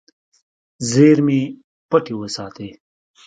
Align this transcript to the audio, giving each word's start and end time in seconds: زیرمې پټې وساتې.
زیرمې 0.89 1.41
پټې 1.89 2.13
وساتې. 2.17 2.69